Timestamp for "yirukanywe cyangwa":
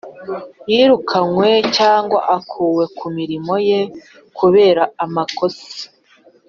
0.71-2.19